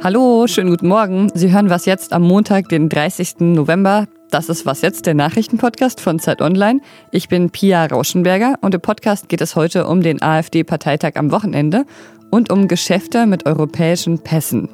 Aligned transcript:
Hallo, 0.00 0.46
schönen 0.46 0.70
guten 0.70 0.86
Morgen. 0.86 1.28
Sie 1.34 1.52
hören 1.52 1.70
was 1.70 1.84
jetzt 1.84 2.12
am 2.12 2.22
Montag, 2.22 2.68
den 2.68 2.88
30. 2.88 3.40
November. 3.40 4.06
Das 4.30 4.48
ist 4.48 4.64
was 4.64 4.80
jetzt, 4.80 5.06
der 5.06 5.14
Nachrichtenpodcast 5.14 6.00
von 6.00 6.20
Zeit 6.20 6.40
Online. 6.40 6.80
Ich 7.10 7.28
bin 7.28 7.50
Pia 7.50 7.84
Rauschenberger 7.84 8.54
und 8.60 8.74
im 8.76 8.80
Podcast 8.80 9.28
geht 9.28 9.40
es 9.40 9.56
heute 9.56 9.88
um 9.88 10.00
den 10.00 10.22
AfD-Parteitag 10.22 11.16
am 11.16 11.32
Wochenende 11.32 11.84
und 12.30 12.52
um 12.52 12.68
Geschäfte 12.68 13.26
mit 13.26 13.44
europäischen 13.46 14.20
Pässen. 14.20 14.68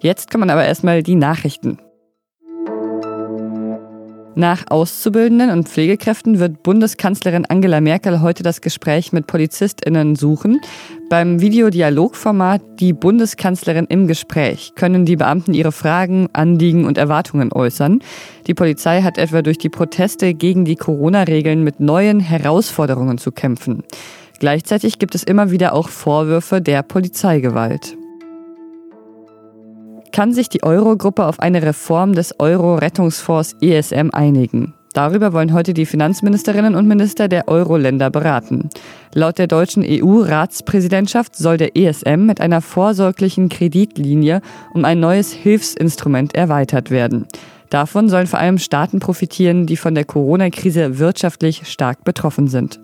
Jetzt 0.00 0.30
kommen 0.30 0.50
aber 0.50 0.66
erstmal 0.66 1.02
die 1.02 1.16
Nachrichten. 1.16 1.78
Nach 4.40 4.70
Auszubildenden 4.70 5.50
und 5.50 5.68
Pflegekräften 5.68 6.38
wird 6.38 6.62
Bundeskanzlerin 6.62 7.44
Angela 7.44 7.82
Merkel 7.82 8.22
heute 8.22 8.42
das 8.42 8.62
Gespräch 8.62 9.12
mit 9.12 9.26
PolizistInnen 9.26 10.16
suchen. 10.16 10.62
Beim 11.10 11.42
Videodialogformat 11.42 12.62
Die 12.80 12.94
Bundeskanzlerin 12.94 13.84
im 13.90 14.06
Gespräch 14.06 14.72
können 14.76 15.04
die 15.04 15.16
Beamten 15.16 15.52
ihre 15.52 15.72
Fragen, 15.72 16.30
Anliegen 16.32 16.86
und 16.86 16.96
Erwartungen 16.96 17.52
äußern. 17.52 17.98
Die 18.46 18.54
Polizei 18.54 19.02
hat 19.02 19.18
etwa 19.18 19.42
durch 19.42 19.58
die 19.58 19.68
Proteste 19.68 20.32
gegen 20.32 20.64
die 20.64 20.76
Corona-Regeln 20.76 21.62
mit 21.62 21.78
neuen 21.78 22.18
Herausforderungen 22.20 23.18
zu 23.18 23.32
kämpfen. 23.32 23.84
Gleichzeitig 24.38 24.98
gibt 24.98 25.14
es 25.14 25.22
immer 25.22 25.50
wieder 25.50 25.74
auch 25.74 25.90
Vorwürfe 25.90 26.62
der 26.62 26.82
Polizeigewalt. 26.82 27.94
Kann 30.12 30.32
sich 30.32 30.48
die 30.48 30.62
Eurogruppe 30.62 31.24
auf 31.26 31.40
eine 31.40 31.62
Reform 31.62 32.14
des 32.14 32.38
Euro-Rettungsfonds 32.40 33.56
ESM 33.60 34.10
einigen? 34.12 34.74
Darüber 34.92 35.32
wollen 35.32 35.52
heute 35.52 35.72
die 35.72 35.86
Finanzministerinnen 35.86 36.74
und 36.74 36.88
Minister 36.88 37.28
der 37.28 37.46
Euro-Länder 37.46 38.10
beraten. 38.10 38.70
Laut 39.14 39.38
der 39.38 39.46
deutschen 39.46 39.84
EU-Ratspräsidentschaft 39.86 41.36
soll 41.36 41.58
der 41.58 41.76
ESM 41.76 42.26
mit 42.26 42.40
einer 42.40 42.60
vorsorglichen 42.60 43.48
Kreditlinie 43.48 44.42
um 44.74 44.84
ein 44.84 44.98
neues 44.98 45.32
Hilfsinstrument 45.32 46.34
erweitert 46.34 46.90
werden. 46.90 47.26
Davon 47.70 48.08
sollen 48.08 48.26
vor 48.26 48.40
allem 48.40 48.58
Staaten 48.58 48.98
profitieren, 48.98 49.66
die 49.66 49.76
von 49.76 49.94
der 49.94 50.04
Corona-Krise 50.04 50.98
wirtschaftlich 50.98 51.68
stark 51.68 52.02
betroffen 52.02 52.48
sind. 52.48 52.80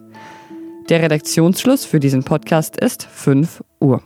Der 0.88 1.02
Redaktionsschluss 1.02 1.84
für 1.84 1.98
diesen 1.98 2.22
Podcast 2.22 2.76
ist 2.76 3.02
5 3.02 3.64
Uhr. 3.80 4.00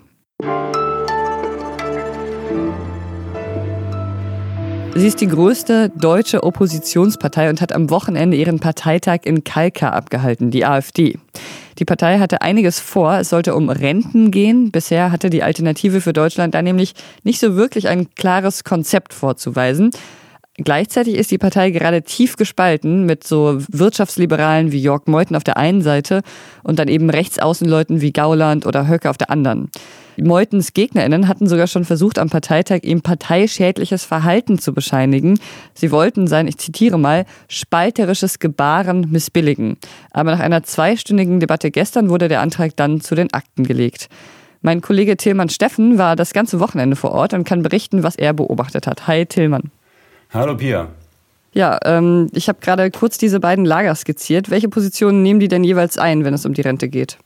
Sie 4.94 5.06
ist 5.06 5.20
die 5.20 5.28
größte 5.28 5.90
deutsche 5.96 6.42
Oppositionspartei 6.42 7.48
und 7.48 7.60
hat 7.60 7.72
am 7.72 7.90
Wochenende 7.90 8.36
ihren 8.36 8.58
Parteitag 8.58 9.20
in 9.24 9.44
Kalka 9.44 9.90
abgehalten, 9.90 10.50
die 10.50 10.64
AfD. 10.64 11.18
Die 11.78 11.84
Partei 11.84 12.18
hatte 12.18 12.42
einiges 12.42 12.80
vor. 12.80 13.14
Es 13.14 13.30
sollte 13.30 13.54
um 13.54 13.70
Renten 13.70 14.30
gehen. 14.30 14.70
Bisher 14.70 15.12
hatte 15.12 15.30
die 15.30 15.42
Alternative 15.42 16.00
für 16.00 16.12
Deutschland 16.12 16.54
da 16.54 16.60
nämlich 16.60 16.94
nicht 17.22 17.40
so 17.40 17.56
wirklich 17.56 17.88
ein 17.88 18.14
klares 18.14 18.64
Konzept 18.64 19.14
vorzuweisen. 19.14 19.90
Gleichzeitig 20.62 21.14
ist 21.14 21.30
die 21.30 21.38
Partei 21.38 21.70
gerade 21.70 22.02
tief 22.02 22.36
gespalten 22.36 23.06
mit 23.06 23.26
so 23.26 23.58
Wirtschaftsliberalen 23.70 24.72
wie 24.72 24.78
Jörg 24.78 25.06
Meuthen 25.06 25.34
auf 25.34 25.44
der 25.44 25.56
einen 25.56 25.80
Seite 25.80 26.20
und 26.62 26.78
dann 26.78 26.88
eben 26.88 27.08
Rechtsaußenleuten 27.08 28.02
wie 28.02 28.12
Gauland 28.12 28.66
oder 28.66 28.86
Höcke 28.86 29.08
auf 29.08 29.16
der 29.16 29.30
anderen. 29.30 29.70
Meutens 30.18 30.74
GegnerInnen 30.74 31.28
hatten 31.28 31.46
sogar 31.46 31.66
schon 31.66 31.86
versucht, 31.86 32.18
am 32.18 32.28
Parteitag 32.28 32.80
ihm 32.82 33.00
parteischädliches 33.00 34.04
Verhalten 34.04 34.58
zu 34.58 34.74
bescheinigen. 34.74 35.40
Sie 35.72 35.90
wollten 35.92 36.26
sein, 36.26 36.46
ich 36.46 36.58
zitiere 36.58 36.98
mal, 36.98 37.24
spalterisches 37.48 38.38
Gebaren 38.38 39.06
missbilligen. 39.10 39.78
Aber 40.10 40.32
nach 40.32 40.40
einer 40.40 40.62
zweistündigen 40.62 41.40
Debatte 41.40 41.70
gestern 41.70 42.10
wurde 42.10 42.28
der 42.28 42.42
Antrag 42.42 42.76
dann 42.76 43.00
zu 43.00 43.14
den 43.14 43.32
Akten 43.32 43.64
gelegt. 43.64 44.10
Mein 44.60 44.82
Kollege 44.82 45.16
Tillmann 45.16 45.48
Steffen 45.48 45.96
war 45.96 46.16
das 46.16 46.34
ganze 46.34 46.60
Wochenende 46.60 46.96
vor 46.96 47.12
Ort 47.12 47.32
und 47.32 47.44
kann 47.44 47.62
berichten, 47.62 48.02
was 48.02 48.16
er 48.16 48.34
beobachtet 48.34 48.86
hat. 48.86 49.06
Hi 49.06 49.24
Tillmann. 49.24 49.70
Hallo 50.32 50.56
Pia. 50.56 50.88
Ja, 51.52 51.78
ähm, 51.84 52.28
ich 52.32 52.48
habe 52.48 52.60
gerade 52.60 52.88
kurz 52.92 53.18
diese 53.18 53.40
beiden 53.40 53.64
Lager 53.64 53.92
skizziert. 53.96 54.48
Welche 54.48 54.68
Positionen 54.68 55.24
nehmen 55.24 55.40
die 55.40 55.48
denn 55.48 55.64
jeweils 55.64 55.98
ein, 55.98 56.24
wenn 56.24 56.34
es 56.34 56.46
um 56.46 56.54
die 56.54 56.60
Rente 56.60 56.88
geht? 56.88 57.18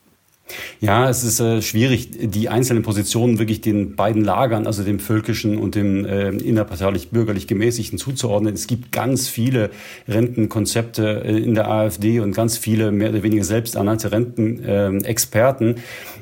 Ja, 0.79 1.09
es 1.09 1.23
ist 1.23 1.39
äh, 1.39 1.61
schwierig, 1.61 2.09
die 2.13 2.49
einzelnen 2.49 2.83
Positionen 2.83 3.39
wirklich 3.39 3.61
den 3.61 3.95
beiden 3.95 4.23
Lagern, 4.23 4.67
also 4.67 4.83
dem 4.83 4.99
völkischen 4.99 5.57
und 5.57 5.73
dem 5.73 6.05
äh, 6.05 6.29
innerparteilich-bürgerlich 6.29 7.47
gemäßigten 7.47 7.97
zuzuordnen. 7.97 8.53
Es 8.53 8.67
gibt 8.67 8.91
ganz 8.91 9.27
viele 9.27 9.71
Rentenkonzepte 10.07 11.23
äh, 11.25 11.37
in 11.37 11.55
der 11.55 11.69
AfD 11.69 12.19
und 12.19 12.33
ganz 12.33 12.57
viele 12.57 12.91
mehr 12.91 13.09
oder 13.09 13.23
weniger 13.23 13.43
selbsternannte 13.43 14.11
Rentenexperten. 14.11 15.75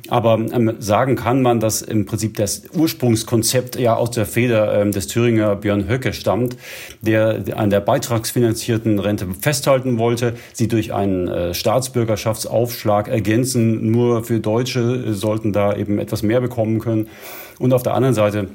Aber 0.09 0.35
ähm, 0.35 0.75
sagen 0.79 1.15
kann 1.15 1.41
man, 1.41 1.59
dass 1.59 1.81
im 1.81 2.05
Prinzip 2.05 2.35
das 2.35 2.63
Ursprungskonzept 2.73 3.77
ja 3.77 3.95
aus 3.95 4.11
der 4.11 4.25
Feder 4.25 4.81
ähm, 4.81 4.91
des 4.91 5.07
Thüringer 5.07 5.55
Björn 5.55 5.89
Höcke 5.89 6.13
stammt, 6.13 6.57
der 7.01 7.43
an 7.55 7.69
der 7.69 7.79
beitragsfinanzierten 7.79 8.99
Rente 8.99 9.27
festhalten 9.41 9.97
wollte, 9.97 10.35
sie 10.53 10.67
durch 10.67 10.93
einen 10.93 11.27
äh, 11.27 11.53
Staatsbürgerschaftsaufschlag 11.53 13.07
ergänzen, 13.07 13.91
nur 13.91 14.12
für 14.21 14.39
Deutsche 14.39 15.13
sollten 15.13 15.53
da 15.53 15.75
eben 15.75 15.97
etwas 15.97 16.21
mehr 16.21 16.41
bekommen 16.41 16.79
können. 16.79 17.07
Und 17.59 17.73
auf 17.73 17.83
der 17.83 17.93
anderen 17.93 18.13
Seite 18.13 18.49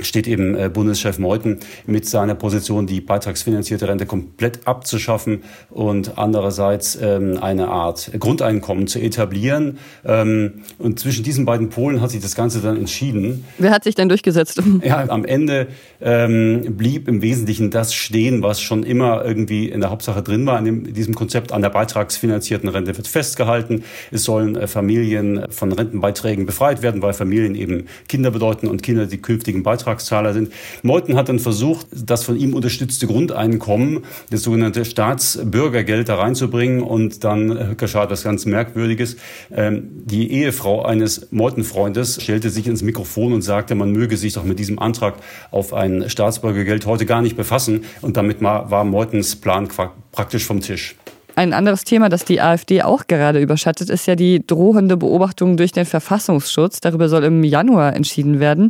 steht 0.00 0.26
eben 0.26 0.54
äh, 0.54 0.70
Bundeschef 0.72 1.18
Meuthen 1.18 1.58
mit 1.86 2.06
seiner 2.08 2.34
Position, 2.34 2.86
die 2.86 3.00
beitragsfinanzierte 3.00 3.88
Rente 3.88 4.06
komplett 4.06 4.66
abzuschaffen 4.66 5.42
und 5.68 6.16
andererseits 6.16 6.98
ähm, 7.00 7.38
eine 7.40 7.68
Art 7.68 8.10
Grundeinkommen 8.18 8.86
zu 8.86 8.98
etablieren. 9.00 9.78
Ähm, 10.04 10.62
und 10.78 10.98
zwischen 10.98 11.24
diesen 11.24 11.44
beiden 11.44 11.68
Polen 11.68 12.00
hat 12.00 12.10
sich 12.10 12.22
das 12.22 12.34
Ganze 12.34 12.60
dann 12.60 12.76
entschieden. 12.76 13.44
Wer 13.58 13.72
hat 13.72 13.84
sich 13.84 13.94
denn 13.94 14.08
durchgesetzt? 14.08 14.62
Ja, 14.82 15.08
am 15.08 15.24
Ende 15.24 15.68
ähm, 16.00 16.76
blieb 16.76 17.06
im 17.06 17.22
Wesentlichen 17.22 17.70
das 17.70 17.94
stehen, 17.94 18.42
was 18.42 18.60
schon 18.60 18.82
immer 18.82 19.24
irgendwie 19.24 19.68
in 19.68 19.80
der 19.80 19.90
Hauptsache 19.90 20.22
drin 20.22 20.44
war 20.44 20.58
in, 20.58 20.92
diesem 20.92 21.14
Konzept. 21.14 21.52
An 21.52 21.62
der 21.62 21.70
beitragsfinanzierten 21.70 22.68
Rente 22.68 22.96
wird 22.96 23.06
festgehalten. 23.06 23.84
Es 24.10 24.24
sollen 24.24 24.56
äh, 24.56 24.66
Familien 24.66 25.46
von 25.50 25.72
Rentenbeiträgen 25.72 26.46
befreit 26.46 26.82
werden, 26.82 27.00
weil 27.00 27.12
Familien 27.12 27.54
eben 27.54 27.86
Kinder 28.08 28.30
bedeuten 28.30 28.66
und 28.66 28.82
Kinder 28.82 29.06
die 29.06 29.18
künftigen 29.18 29.62
Beiträge 29.62 29.81
Beitragszahler 29.82 30.32
sind. 30.32 30.52
Meuthen 30.82 31.16
hat 31.16 31.28
dann 31.28 31.38
versucht, 31.38 31.86
das 31.92 32.24
von 32.24 32.36
ihm 32.36 32.54
unterstützte 32.54 33.06
Grundeinkommen, 33.06 34.00
das 34.30 34.42
sogenannte 34.42 34.84
Staatsbürgergeld 34.84 36.08
da 36.08 36.16
reinzubringen 36.16 36.82
und 36.82 37.24
dann 37.24 37.76
geschah 37.76 38.06
das 38.06 38.22
ganz 38.22 38.46
Merkwürdiges. 38.46 39.16
Ähm, 39.54 39.88
die 40.04 40.32
Ehefrau 40.32 40.84
eines 40.84 41.32
Meuthen-Freundes 41.32 42.22
stellte 42.22 42.50
sich 42.50 42.66
ins 42.66 42.82
Mikrofon 42.82 43.32
und 43.32 43.42
sagte, 43.42 43.74
man 43.74 43.92
möge 43.92 44.16
sich 44.16 44.34
doch 44.34 44.44
mit 44.44 44.58
diesem 44.58 44.78
Antrag 44.78 45.14
auf 45.50 45.74
ein 45.74 46.08
Staatsbürgergeld 46.08 46.86
heute 46.86 47.06
gar 47.06 47.22
nicht 47.22 47.36
befassen 47.36 47.84
und 48.00 48.16
damit 48.16 48.42
war 48.42 48.84
Meutens 48.84 49.36
Plan 49.36 49.68
praktisch 50.12 50.44
vom 50.44 50.60
Tisch. 50.60 50.96
Ein 51.34 51.54
anderes 51.54 51.84
Thema, 51.84 52.10
das 52.10 52.24
die 52.26 52.42
AfD 52.42 52.82
auch 52.82 53.06
gerade 53.06 53.40
überschattet, 53.40 53.88
ist 53.88 54.06
ja 54.06 54.16
die 54.16 54.46
drohende 54.46 54.98
Beobachtung 54.98 55.56
durch 55.56 55.72
den 55.72 55.86
Verfassungsschutz. 55.86 56.80
Darüber 56.80 57.08
soll 57.08 57.24
im 57.24 57.42
Januar 57.42 57.96
entschieden 57.96 58.38
werden. 58.38 58.68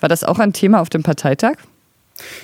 War 0.00 0.08
das 0.08 0.24
auch 0.24 0.38
ein 0.38 0.52
Thema 0.52 0.80
auf 0.80 0.90
dem 0.90 1.02
Parteitag? 1.02 1.56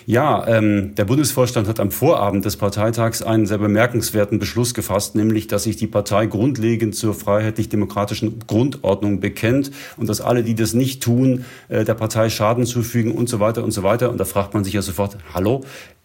Ja, 0.05 0.47
ähm, 0.49 0.95
der 0.97 1.05
Bundesvorstand 1.05 1.69
hat 1.69 1.79
am 1.79 1.93
Vorabend 1.93 2.45
des 2.45 2.57
Parteitags 2.57 3.23
einen 3.23 3.47
sehr 3.47 3.59
bemerkenswerten 3.59 4.41
Beschluss 4.41 4.75
gefasst, 4.75 5.15
nämlich, 5.15 5.47
dass 5.47 5.63
sich 5.63 5.77
die 5.77 5.87
Partei 5.87 6.27
grundlegend 6.27 6.97
zur 6.97 7.15
freiheitlich-demokratischen 7.15 8.41
Grundordnung 8.47 9.21
bekennt 9.21 9.71
und 9.97 10.09
dass 10.09 10.21
alle, 10.21 10.43
die 10.43 10.57
das 10.57 10.75
nicht 10.75 11.03
tun, 11.03 11.45
äh, 11.69 11.85
der 11.85 11.95
Partei 11.95 12.31
Schaden 12.31 12.67
zufügen 12.67 13.13
und 13.13 13.29
so 13.29 13.39
weiter 13.39 13.63
und 13.63 13.71
so 13.71 13.85
weiter. 13.85 14.11
Und 14.11 14.19
da 14.19 14.25
fragt 14.25 14.55
man 14.55 14.65
sich 14.65 14.75
ja 14.75 14.83
sofort, 14.83 15.17
hallo, 15.35 15.63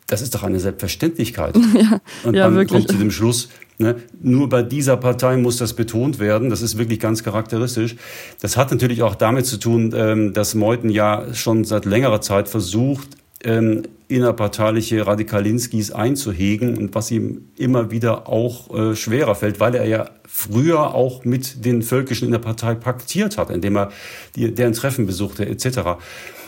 das 0.08 0.22
ist 0.22 0.36
doch 0.36 0.44
eine 0.44 0.60
Selbstverständlichkeit. 0.60 1.56
Ja, 1.76 2.00
und 2.24 2.36
ja, 2.36 2.46
man 2.46 2.56
wirklich. 2.56 2.86
kommt 2.86 2.92
zu 2.92 2.98
dem 2.98 3.12
Schluss, 3.12 3.50
ne, 3.78 3.96
nur 4.22 4.48
bei 4.48 4.64
dieser 4.64 4.98
Partei 4.98 5.36
muss 5.36 5.58
das 5.58 5.74
betont 5.74 6.20
werden. 6.20 6.50
Das 6.50 6.62
ist 6.62 6.78
wirklich 6.78 7.00
ganz 7.00 7.24
charakteristisch. 7.24 7.96
Das 8.42 8.56
hat 8.56 8.72
natürlich 8.72 9.04
auch 9.04 9.16
damit 9.16 9.46
zu 9.46 9.58
tun, 9.58 9.94
ähm, 9.96 10.34
dass 10.34 10.56
Meuthen 10.56 10.90
ja 10.90 11.34
schon 11.34 11.66
seit 11.66 11.86
längerer 11.86 12.22
Zeit 12.22 12.48
versucht, 12.48 13.10
ähm, 13.44 13.84
innerparteiliche 14.08 15.06
Radikalinskis 15.06 15.92
einzuhegen 15.92 16.78
und 16.78 16.96
was 16.96 17.12
ihm 17.12 17.50
immer 17.58 17.92
wieder 17.92 18.30
auch 18.30 18.74
äh, 18.74 18.96
schwerer 18.96 19.36
fällt, 19.36 19.60
weil 19.60 19.76
er 19.76 19.86
ja 19.86 20.10
früher 20.28 20.94
auch 20.94 21.26
mit 21.26 21.66
den 21.66 21.82
Völkischen 21.82 22.28
in 22.28 22.32
der 22.32 22.40
Partei 22.40 22.76
paktiert 22.76 23.38
hat, 23.38 23.50
indem 23.50 23.78
er 23.78 23.92
die, 24.36 24.54
deren 24.54 24.74
Treffen 24.74 25.08
besuchte 25.08 25.46
etc. 25.46 25.98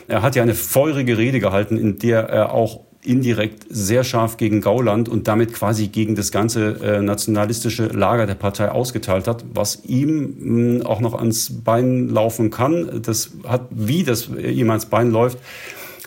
Er 0.08 0.22
hat 0.22 0.36
ja 0.36 0.44
eine 0.44 0.54
feurige 0.54 1.18
Rede 1.18 1.40
gehalten, 1.40 1.78
in 1.78 1.98
der 1.98 2.30
er 2.30 2.54
auch 2.54 2.87
indirekt 3.04 3.66
sehr 3.70 4.04
scharf 4.04 4.38
gegen 4.38 4.62
Gauland 4.62 5.08
und 5.08 5.28
damit 5.28 5.54
quasi 5.54 5.88
gegen 5.88 6.16
das 6.16 6.32
ganze 6.32 6.80
äh, 6.82 7.02
nationalistische 7.02 7.88
Lager 7.88 8.26
der 8.26 8.36
Partei 8.36 8.70
ausgeteilt 8.70 9.28
hat, 9.28 9.46
was 9.54 9.84
ihm 9.86 10.80
mh, 10.80 10.86
auch 10.86 11.00
noch 11.00 11.14
ans 11.14 11.62
Bein 11.64 12.10
laufen 12.10 12.50
kann. 12.50 13.02
Das 13.04 13.32
hat, 13.48 13.62
wie 13.70 14.04
das 14.04 14.30
ihm 14.30 14.70
ans 14.70 14.88
Bein 14.88 15.12
läuft, 15.12 15.38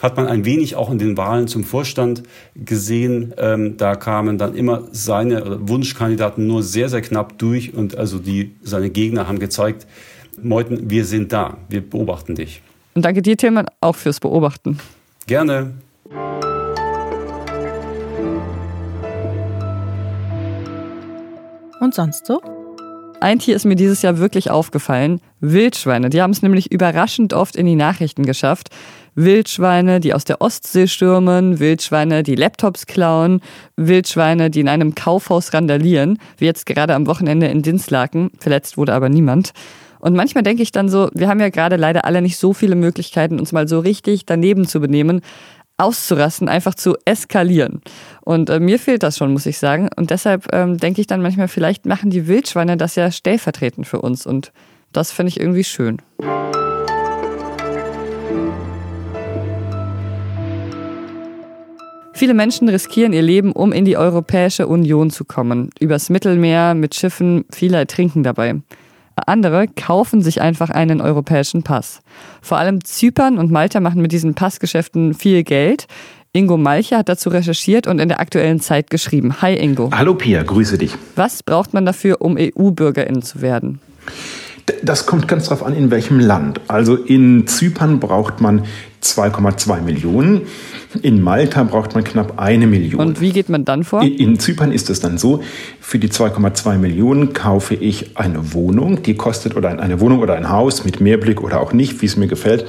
hat 0.02 0.16
man 0.16 0.26
ein 0.26 0.44
wenig 0.44 0.76
auch 0.76 0.90
in 0.90 0.98
den 0.98 1.16
Wahlen 1.16 1.46
zum 1.46 1.64
Vorstand 1.64 2.22
gesehen. 2.54 3.34
Ähm, 3.36 3.76
da 3.76 3.94
kamen 3.96 4.38
dann 4.38 4.54
immer 4.54 4.88
seine 4.92 5.68
Wunschkandidaten 5.68 6.46
nur 6.46 6.62
sehr, 6.62 6.88
sehr 6.88 7.02
knapp 7.02 7.38
durch 7.38 7.74
und 7.74 7.96
also 7.96 8.18
die, 8.18 8.52
seine 8.62 8.90
Gegner 8.90 9.28
haben 9.28 9.38
gezeigt, 9.38 9.86
Meuthen, 10.42 10.88
wir 10.90 11.04
sind 11.04 11.32
da, 11.32 11.58
wir 11.68 11.82
beobachten 11.82 12.34
dich. 12.34 12.62
Und 12.94 13.04
danke 13.04 13.22
dir, 13.22 13.36
Tilman, 13.36 13.66
auch 13.80 13.96
fürs 13.96 14.20
Beobachten. 14.20 14.78
Gerne. 15.26 15.74
Und 21.80 21.94
sonst 21.94 22.26
so? 22.26 22.40
Ein 23.20 23.38
Tier 23.38 23.56
ist 23.56 23.66
mir 23.66 23.76
dieses 23.76 24.00
Jahr 24.00 24.18
wirklich 24.18 24.50
aufgefallen. 24.50 25.20
Wildschweine. 25.40 26.08
Die 26.08 26.22
haben 26.22 26.30
es 26.30 26.42
nämlich 26.42 26.72
überraschend 26.72 27.34
oft 27.34 27.56
in 27.56 27.66
die 27.66 27.74
Nachrichten 27.74 28.24
geschafft. 28.24 28.68
Wildschweine, 29.14 30.00
die 30.00 30.14
aus 30.14 30.24
der 30.24 30.40
Ostsee 30.40 30.86
stürmen, 30.86 31.58
Wildschweine, 31.58 32.22
die 32.22 32.34
Laptops 32.34 32.86
klauen, 32.86 33.40
Wildschweine, 33.76 34.50
die 34.50 34.60
in 34.60 34.68
einem 34.68 34.94
Kaufhaus 34.94 35.52
randalieren, 35.52 36.18
wie 36.38 36.46
jetzt 36.46 36.64
gerade 36.64 36.94
am 36.94 37.06
Wochenende 37.06 37.48
in 37.48 37.62
Dinslaken. 37.62 38.30
Verletzt 38.38 38.78
wurde 38.78 38.94
aber 38.94 39.08
niemand. 39.08 39.52
Und 39.98 40.16
manchmal 40.16 40.42
denke 40.42 40.62
ich 40.62 40.72
dann 40.72 40.88
so, 40.88 41.10
wir 41.12 41.28
haben 41.28 41.40
ja 41.40 41.50
gerade 41.50 41.76
leider 41.76 42.06
alle 42.06 42.22
nicht 42.22 42.38
so 42.38 42.54
viele 42.54 42.74
Möglichkeiten, 42.74 43.38
uns 43.38 43.52
mal 43.52 43.68
so 43.68 43.80
richtig 43.80 44.24
daneben 44.24 44.66
zu 44.66 44.80
benehmen 44.80 45.20
auszurasten, 45.80 46.48
einfach 46.48 46.74
zu 46.74 46.96
eskalieren. 47.04 47.80
Und 48.20 48.50
äh, 48.50 48.60
mir 48.60 48.78
fehlt 48.78 49.02
das 49.02 49.16
schon, 49.16 49.32
muss 49.32 49.46
ich 49.46 49.58
sagen. 49.58 49.88
Und 49.96 50.10
deshalb 50.10 50.52
ähm, 50.52 50.76
denke 50.76 51.00
ich 51.00 51.06
dann 51.06 51.22
manchmal, 51.22 51.48
vielleicht 51.48 51.86
machen 51.86 52.10
die 52.10 52.26
Wildschweine 52.26 52.76
das 52.76 52.96
ja 52.96 53.10
stellvertretend 53.10 53.86
für 53.86 54.00
uns. 54.00 54.26
Und 54.26 54.52
das 54.92 55.10
finde 55.10 55.30
ich 55.30 55.40
irgendwie 55.40 55.64
schön. 55.64 55.98
Viele 62.12 62.34
Menschen 62.34 62.68
riskieren 62.68 63.14
ihr 63.14 63.22
Leben, 63.22 63.52
um 63.52 63.72
in 63.72 63.86
die 63.86 63.96
Europäische 63.96 64.66
Union 64.66 65.08
zu 65.08 65.24
kommen. 65.24 65.70
Übers 65.80 66.10
Mittelmeer, 66.10 66.74
mit 66.74 66.94
Schiffen, 66.94 67.46
viele 67.50 67.78
ertrinken 67.78 68.22
dabei. 68.22 68.60
Andere 69.26 69.66
kaufen 69.68 70.22
sich 70.22 70.40
einfach 70.40 70.70
einen 70.70 71.00
europäischen 71.00 71.62
Pass. 71.62 72.00
Vor 72.42 72.58
allem 72.58 72.84
Zypern 72.84 73.38
und 73.38 73.50
Malta 73.50 73.80
machen 73.80 74.02
mit 74.02 74.12
diesen 74.12 74.34
Passgeschäften 74.34 75.14
viel 75.14 75.42
Geld. 75.42 75.86
Ingo 76.32 76.56
Malcher 76.56 76.98
hat 76.98 77.08
dazu 77.08 77.28
recherchiert 77.28 77.86
und 77.86 77.98
in 77.98 78.08
der 78.08 78.20
aktuellen 78.20 78.60
Zeit 78.60 78.88
geschrieben. 78.88 79.42
Hi 79.42 79.56
Ingo. 79.56 79.90
Hallo 79.92 80.14
Pia, 80.14 80.42
grüße 80.42 80.78
dich. 80.78 80.94
Was 81.16 81.42
braucht 81.42 81.74
man 81.74 81.84
dafür, 81.84 82.20
um 82.20 82.36
EU-Bürgerin 82.38 83.22
zu 83.22 83.42
werden? 83.42 83.80
Das 84.82 85.06
kommt 85.06 85.26
ganz 85.26 85.44
darauf 85.44 85.64
an, 85.64 85.74
in 85.74 85.90
welchem 85.90 86.20
Land. 86.20 86.60
Also 86.68 86.94
in 86.94 87.46
Zypern 87.48 87.98
braucht 87.98 88.40
man 88.40 88.64
2,2 89.02 89.80
Millionen. 89.82 90.42
In 91.02 91.22
Malta 91.22 91.62
braucht 91.64 91.94
man 91.94 92.04
knapp 92.04 92.38
eine 92.38 92.66
Million. 92.66 93.00
Und 93.00 93.20
wie 93.20 93.30
geht 93.30 93.48
man 93.48 93.64
dann 93.64 93.84
vor? 93.84 94.02
In 94.02 94.38
Zypern 94.38 94.72
ist 94.72 94.90
es 94.90 95.00
dann 95.00 95.18
so, 95.18 95.42
für 95.80 95.98
die 95.98 96.08
2,2 96.08 96.78
Millionen 96.78 97.32
kaufe 97.32 97.74
ich 97.74 98.16
eine 98.16 98.52
Wohnung, 98.52 99.02
die 99.02 99.14
kostet, 99.14 99.56
oder 99.56 99.78
eine 99.78 100.00
Wohnung 100.00 100.20
oder 100.20 100.34
ein 100.34 100.50
Haus 100.50 100.84
mit 100.84 101.00
Mehrblick 101.00 101.42
oder 101.42 101.60
auch 101.60 101.72
nicht, 101.72 102.02
wie 102.02 102.06
es 102.06 102.16
mir 102.16 102.26
gefällt. 102.26 102.66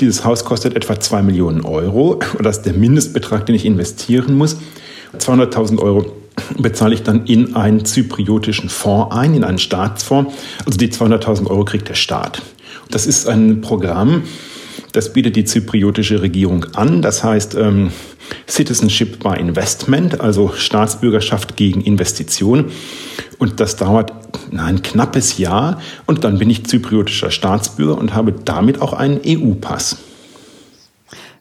Dieses 0.00 0.24
Haus 0.24 0.44
kostet 0.44 0.76
etwa 0.76 0.98
2 0.98 1.22
Millionen 1.22 1.62
Euro. 1.62 2.20
Und 2.36 2.44
das 2.44 2.58
ist 2.58 2.66
der 2.66 2.74
Mindestbetrag, 2.74 3.46
den 3.46 3.54
ich 3.54 3.66
investieren 3.66 4.36
muss. 4.36 4.56
200.000 5.18 5.78
Euro 5.80 6.06
bezahle 6.58 6.94
ich 6.94 7.02
dann 7.02 7.26
in 7.26 7.56
einen 7.56 7.84
zypriotischen 7.84 8.68
Fonds 8.68 9.14
ein, 9.14 9.34
in 9.34 9.44
einen 9.44 9.58
Staatsfonds. 9.58 10.34
Also 10.64 10.78
die 10.78 10.88
200.000 10.88 11.48
Euro 11.48 11.64
kriegt 11.64 11.88
der 11.88 11.94
Staat. 11.94 12.42
Das 12.90 13.06
ist 13.06 13.28
ein 13.28 13.60
Programm, 13.60 14.22
das 14.92 15.12
bietet 15.12 15.36
die 15.36 15.44
zypriotische 15.44 16.20
Regierung 16.22 16.64
an. 16.74 17.02
Das 17.02 17.22
heißt 17.22 17.54
ähm, 17.54 17.90
Citizenship 18.48 19.22
by 19.22 19.38
Investment, 19.38 20.20
also 20.20 20.52
Staatsbürgerschaft 20.56 21.56
gegen 21.56 21.80
Investition. 21.80 22.70
Und 23.38 23.60
das 23.60 23.76
dauert 23.76 24.12
na, 24.50 24.64
ein 24.64 24.82
knappes 24.82 25.38
Jahr. 25.38 25.80
Und 26.06 26.24
dann 26.24 26.38
bin 26.38 26.50
ich 26.50 26.66
zypriotischer 26.66 27.30
Staatsbürger 27.30 27.98
und 27.98 28.14
habe 28.14 28.32
damit 28.32 28.80
auch 28.80 28.92
einen 28.92 29.20
EU-Pass. 29.24 29.98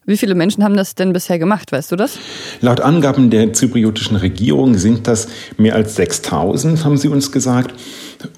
Wie 0.06 0.18
viele 0.18 0.34
Menschen 0.34 0.64
haben 0.64 0.76
das 0.76 0.96
denn 0.96 1.14
bisher 1.14 1.38
gemacht, 1.38 1.72
weißt 1.72 1.92
du 1.92 1.96
das? 1.96 2.18
Laut 2.62 2.82
Angaben 2.82 3.30
der 3.30 3.54
zypriotischen 3.54 4.18
Regierung 4.18 4.76
sind 4.76 5.08
das 5.08 5.28
mehr 5.58 5.76
als 5.76 5.96
6000, 5.98 6.84
haben 6.84 6.98
sie 6.98 7.10
uns 7.10 7.32
gesagt. 7.32 7.76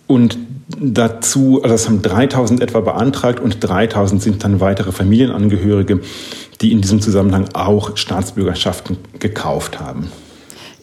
Und 0.05 0.37
dazu, 0.79 1.61
also 1.63 1.73
das 1.73 1.87
haben 1.87 2.01
3000 2.01 2.61
etwa 2.61 2.79
beantragt 2.79 3.39
und 3.39 3.57
3000 3.59 4.21
sind 4.21 4.43
dann 4.43 4.59
weitere 4.59 4.91
Familienangehörige, 4.91 6.01
die 6.61 6.71
in 6.71 6.81
diesem 6.81 7.01
Zusammenhang 7.01 7.49
auch 7.53 7.97
Staatsbürgerschaften 7.97 8.97
gekauft 9.19 9.79
haben. 9.79 10.11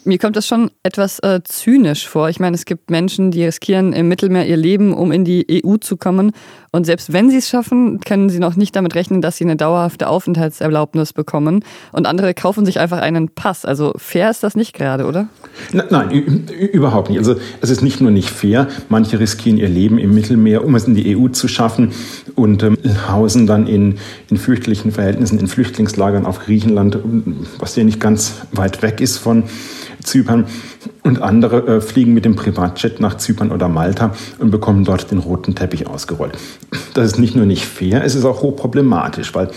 Mir 0.05 0.19
kommt 0.19 0.37
das 0.37 0.47
schon 0.47 0.71
etwas 0.83 1.19
äh, 1.21 1.41
zynisch 1.45 2.09
vor. 2.09 2.29
Ich 2.29 2.41
meine, 2.41 2.55
es 2.55 2.65
gibt 2.65 2.91
Menschen, 2.91 3.31
die 3.31 3.45
riskieren 3.45 3.93
im 3.93 4.09
Mittelmeer 4.09 4.47
ihr 4.47 4.57
Leben, 4.57 4.95
um 4.95 5.13
in 5.13 5.25
die 5.25 5.63
EU 5.65 5.77
zu 5.77 5.97
kommen. 5.97 6.33
Und 6.71 6.85
selbst 6.85 7.13
wenn 7.13 7.31
sie 7.31 7.39
es 7.39 7.49
schaffen, 7.49 8.01
können 8.01 8.29
sie 8.29 8.39
noch 8.39 8.57
nicht 8.57 8.77
damit 8.77 8.95
rechnen, 8.95 9.23
dass 9.23 9.37
sie 9.37 9.45
eine 9.45 9.57
dauerhafte 9.57 10.09
Aufenthaltserlaubnis 10.09 11.13
bekommen. 11.13 11.65
Und 11.93 12.07
andere 12.07 12.35
kaufen 12.35 12.65
sich 12.67 12.79
einfach 12.79 13.01
einen 13.01 13.31
Pass. 13.31 13.65
Also 13.65 13.95
fair 13.97 14.31
ist 14.31 14.43
das 14.43 14.55
nicht 14.55 14.75
gerade, 14.75 15.07
oder? 15.07 15.29
Nein, 15.73 16.47
überhaupt 16.73 17.09
nicht. 17.11 17.19
Also 17.19 17.37
es 17.61 17.71
ist 17.71 17.83
nicht 17.83 18.01
nur 18.01 18.11
nicht 18.11 18.31
fair. 18.31 18.69
Manche 18.89 19.19
riskieren 19.19 19.59
ihr 19.59 19.69
Leben 19.69 19.99
im 19.99 20.15
Mittelmeer, 20.15 20.65
um 20.65 20.75
es 20.75 20.85
in 20.85 20.95
die 20.95 21.17
EU 21.17 21.29
zu 21.29 21.49
schaffen 21.49 21.93
und 22.35 22.63
ähm, 22.63 22.79
hausen 23.09 23.47
dann 23.47 23.67
in, 23.67 23.99
in 24.31 24.37
fürchterlichen 24.37 24.93
Verhältnissen 24.93 25.39
in 25.39 25.49
Flüchtlingslagern 25.49 26.27
auf 26.27 26.41
Griechenland, 26.41 26.99
was 27.59 27.77
ja 27.77 27.85
nicht 27.85 28.01
ganz 28.01 28.35
weit 28.53 28.83
weg 28.83 29.01
ist 29.01 29.19
von 29.19 29.45
Zypern 30.09 30.47
und 31.03 31.23
andere 31.23 31.67
äh, 31.67 31.81
fliegen 31.81 32.15
mit 32.15 32.25
dem 32.25 32.37
Privatjet 32.37 33.01
nach 33.01 33.17
Zypern 33.17 33.53
oder 33.53 33.69
Malta 33.69 34.15
und 34.39 34.51
bekommen 34.51 34.85
dort 34.85 35.11
den 35.11 35.19
roten 35.19 35.55
Teppich 35.55 35.87
ausgerollt. 35.87 36.37
Das 36.95 37.07
ist 37.07 37.19
nicht 37.19 37.37
nur 37.37 37.47
nicht 37.47 37.65
fair, 37.65 38.05
es 38.05 38.15
ist 38.15 38.25
auch 38.25 38.43
hochproblematisch, 38.43 39.35
weil 39.35 39.51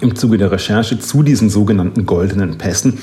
im 0.00 0.16
Zuge 0.16 0.38
der 0.38 0.50
Recherche 0.50 0.98
zu 0.98 1.22
diesen 1.22 1.50
sogenannten 1.50 2.04
goldenen 2.04 2.58
Pässen 2.58 2.98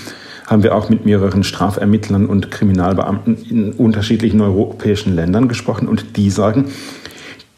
haben 0.45 0.63
wir 0.63 0.75
auch 0.75 0.89
mit 0.89 1.05
mehreren 1.05 1.43
Strafermittlern 1.43 2.25
und 2.25 2.51
Kriminalbeamten 2.51 3.37
in 3.49 3.71
unterschiedlichen 3.71 4.41
europäischen 4.41 5.15
Ländern 5.15 5.47
gesprochen 5.47 5.87
und 5.87 6.17
die 6.17 6.29
sagen, 6.29 6.65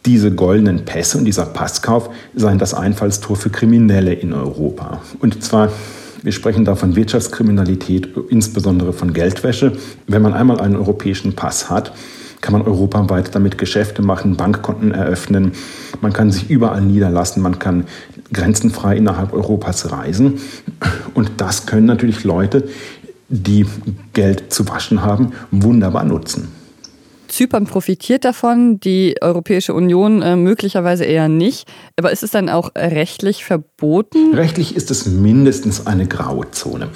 diese 0.05 0.31
goldenen 0.31 0.85
Pässe 0.85 1.17
und 1.17 1.25
dieser 1.25 1.45
Passkauf 1.45 2.09
seien 2.35 2.59
das 2.59 2.73
Einfallstor 2.73 3.35
für 3.35 3.49
Kriminelle 3.49 4.13
in 4.13 4.33
Europa. 4.33 5.01
Und 5.19 5.43
zwar 5.43 5.71
wir 6.23 6.31
sprechen 6.31 6.65
da 6.65 6.75
von 6.75 6.95
Wirtschaftskriminalität, 6.95 8.09
insbesondere 8.29 8.93
von 8.93 9.13
Geldwäsche. 9.13 9.73
Wenn 10.07 10.21
man 10.21 10.33
einmal 10.33 10.59
einen 10.59 10.77
europäischen 10.77 11.33
Pass 11.33 11.69
hat, 11.69 11.93
kann 12.39 12.53
man 12.53 12.61
europaweit 12.63 13.35
damit 13.35 13.57
Geschäfte 13.57 14.01
machen, 14.01 14.35
Bankkonten 14.35 14.91
eröffnen, 14.91 15.51
man 16.01 16.11
kann 16.11 16.31
sich 16.31 16.49
überall 16.49 16.81
niederlassen, 16.81 17.41
man 17.41 17.59
kann 17.59 17.85
grenzenfrei 18.33 18.97
innerhalb 18.97 19.31
Europas 19.31 19.91
reisen. 19.91 20.39
Und 21.13 21.31
das 21.37 21.65
können 21.65 21.85
natürlich 21.85 22.23
Leute, 22.23 22.67
die 23.29 23.65
Geld 24.13 24.51
zu 24.51 24.67
waschen 24.67 25.01
haben, 25.01 25.31
wunderbar 25.51 26.03
nutzen. 26.03 26.49
Zypern 27.33 27.65
profitiert 27.65 28.25
davon, 28.25 28.79
die 28.79 29.15
Europäische 29.19 29.73
Union 29.73 30.21
äh, 30.21 30.35
möglicherweise 30.35 31.03
eher 31.03 31.29
nicht. 31.29 31.67
Aber 31.97 32.11
ist 32.11 32.21
es 32.21 32.31
dann 32.31 32.47
auch 32.47 32.71
rechtlich 32.75 33.43
verboten? 33.43 34.35
Rechtlich 34.35 34.75
ist 34.75 34.91
es 34.91 35.07
mindestens 35.07 35.87
eine 35.87 36.05
Grauzone. 36.05 36.89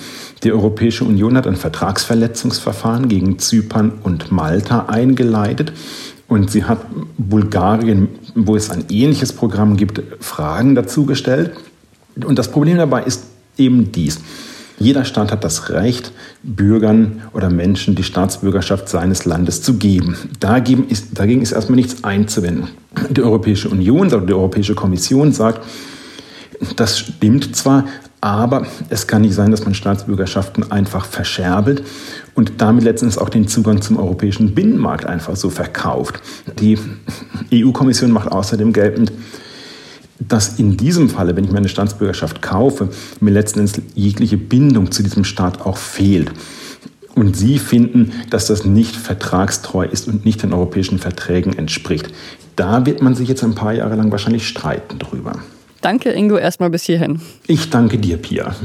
Die 0.44 0.52
Europäische 0.52 1.06
Union 1.06 1.36
hat 1.36 1.48
ein 1.48 1.56
Vertragsverletzungsverfahren 1.56 3.08
gegen 3.10 3.40
Zypern 3.40 3.94
und 4.04 4.32
Malta 4.32 4.86
eingeleitet. 4.86 5.74
Und 6.28 6.52
sie 6.52 6.66
hat 6.66 6.86
Bulgarien, 7.18 8.10
wo 8.36 8.56
es 8.56 8.70
ein 8.70 8.86
ähnliches 8.90 9.34
Programm 9.34 9.76
gibt, 9.76 10.04
Fragen 10.20 10.76
dazu 10.76 11.06
gestellt. 11.06 11.54
Und 12.24 12.38
das 12.38 12.52
Problem 12.52 12.78
dabei 12.78 13.04
ist 13.04 13.24
eben 13.58 13.92
dies. 13.92 14.20
Jeder 14.80 15.06
Staat 15.06 15.32
hat 15.32 15.44
das 15.44 15.72
Recht, 15.72 16.12
Bürgern 16.44 17.24
oder 17.34 17.50
Menschen 17.50 17.96
die 17.96 18.04
Staatsbürgerschaft 18.04 18.88
seines 18.88 19.26
Landes 19.26 19.64
zu 19.64 19.76
geben. 19.78 20.16
Dagegen 20.40 20.88
ist, 20.88 21.18
dagegen 21.18 21.42
ist 21.42 21.52
erstmal 21.52 21.78
nichts 21.78 22.04
einzuwenden. 22.04 22.70
Die 23.10 23.24
Europäische 23.24 23.70
Union 23.70 24.08
oder 24.08 24.22
die 24.22 24.34
Europäische 24.34 24.76
Kommission 24.76 25.32
sagt, 25.32 25.66
das 26.76 27.00
stimmt 27.00 27.56
zwar, 27.56 27.86
aber 28.22 28.68
es 28.90 29.08
kann 29.08 29.22
nicht 29.24 29.34
sein, 29.34 29.52
dass 29.52 29.64
man 29.64 29.74
Staatsbürgerschaften 29.74 30.72
einfach 30.72 31.06
verscherbelt 31.06 31.84
und 32.36 32.54
damit 32.58 32.84
letztens 32.84 33.18
auch 33.18 33.30
den 33.30 33.48
Zugang 33.48 33.82
zum 33.82 33.98
europäischen 33.98 34.54
Binnenmarkt 34.54 35.06
einfach 35.06 35.36
so 35.36 35.50
verkauft. 35.50 36.20
Die 36.60 36.78
EU-Kommission 37.54 38.12
macht 38.12 38.32
außerdem 38.32 38.74
geltend, 38.74 39.12
dass 40.20 40.60
in 40.60 40.78
diesem 40.78 41.10
Falle, 41.10 41.36
wenn 41.36 41.44
ich 41.44 41.52
meine 41.52 41.70
Staatsbürgerschaft 41.70 42.42
kaufe, 42.42 42.90
mir 43.20 43.32
letzten 43.32 43.60
Endes 43.60 43.82
jegliche 43.96 44.38
Bindung 44.38 44.92
zu 44.92 45.04
diesem 45.04 45.24
Staat 45.24 45.62
auch 45.62 45.78
fehlt. 45.78 46.32
Und 47.16 47.36
Sie 47.36 47.58
finden, 47.58 48.12
dass 48.30 48.46
das 48.46 48.64
nicht 48.64 48.96
vertragstreu 48.96 49.86
ist 49.86 50.08
und 50.08 50.26
nicht 50.26 50.44
den 50.44 50.54
europäischen 50.54 51.00
Verträgen 51.00 51.58
entspricht. 51.58 52.10
Da 52.56 52.86
wird 52.86 53.02
man 53.02 53.16
sich 53.16 53.28
jetzt 53.28 53.44
ein 53.44 53.56
paar 53.56 53.74
Jahre 53.74 53.96
lang 53.96 54.12
wahrscheinlich 54.12 54.48
streiten 54.48 55.00
drüber. 55.00 55.40
Danke, 55.82 56.12
Ingo, 56.12 56.38
erstmal 56.38 56.70
bis 56.70 56.84
hierhin. 56.84 57.22
Ich 57.46 57.70
danke 57.70 57.98
dir, 58.00 58.18
Pia. 58.18 58.56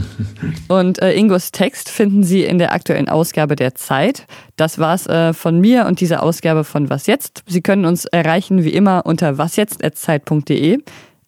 Und 0.68 1.00
äh, 1.02 1.12
Ingos 1.14 1.52
Text 1.52 1.90
finden 1.90 2.25
Sie 2.25 2.42
in 2.42 2.59
der 2.59 2.73
aktuellen 2.73 3.09
Ausgabe 3.09 3.54
der 3.54 3.75
Zeit. 3.75 4.26
Das 4.56 4.78
war's 4.78 5.06
äh, 5.06 5.35
von 5.35 5.61
mir 5.61 5.87
und 5.87 6.00
dieser 6.00 6.23
Ausgabe 6.23 6.64
von 6.64 6.88
Was 6.88 7.06
jetzt? 7.06 7.42
Sie 7.47 7.61
können 7.61 7.85
uns 7.85 8.06
erreichen 8.06 8.64
wie 8.64 8.71
immer 8.71 9.04
unter 9.04 9.37
wasjetzt.zeit.de. 9.37 10.78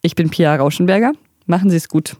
Ich 0.07 0.15
bin 0.15 0.29
Pia 0.29 0.55
Rauschenberger. 0.55 1.13
Machen 1.47 1.71
Sie 1.71 1.79
es 1.79 1.89
gut. 1.89 2.19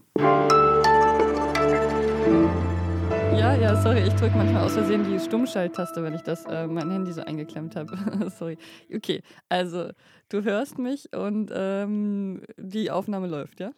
Ja, 3.37 3.55
ja, 3.55 3.77
sorry, 3.83 4.05
ich 4.07 4.15
drücke 4.15 4.35
manchmal 4.39 4.65
aus 4.65 4.73
Versehen 4.73 5.05
die 5.05 5.21
Stummschalttaste, 5.21 6.03
wenn 6.03 6.15
ich 6.15 6.23
das 6.23 6.47
äh, 6.47 6.67
mein 6.67 6.91
Handy 6.91 7.13
so 7.13 7.21
eingeklemmt 7.21 7.77
habe. 7.77 8.31
sorry. 8.39 8.57
Okay, 8.91 9.21
also 9.51 9.91
du 10.31 10.45
hörst 10.45 10.79
mich 10.79 11.15
und 11.15 11.51
ähm, 11.55 12.41
die 12.57 12.91
Aufnahme 12.91 13.27
läuft, 13.27 13.61
ja? 13.61 13.73